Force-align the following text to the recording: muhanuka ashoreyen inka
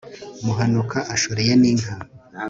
muhanuka 0.45 0.97
ashoreyen 1.15 1.61
inka 1.71 1.93